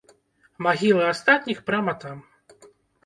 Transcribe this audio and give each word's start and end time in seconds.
Магілы 0.67 1.03
астатніх 1.11 1.61
прама 1.67 1.93
там. 2.05 2.17